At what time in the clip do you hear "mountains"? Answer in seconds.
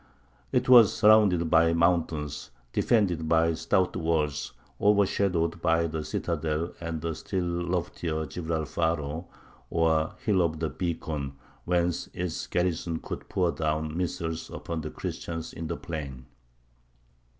1.73-2.49